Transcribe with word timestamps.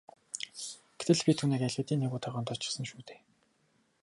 Гэтэл 0.97 1.19
би 1.25 1.31
түүнийг 1.39 1.61
аль 1.65 1.75
хэдийн 1.77 2.01
нэг 2.01 2.11
удаа 2.17 2.31
гомдоочихсон 2.33 2.85
шүү 2.87 3.01
дээ. 3.07 3.19